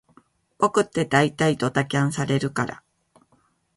[0.57, 2.83] 僕ってだいたいドタキャンされるから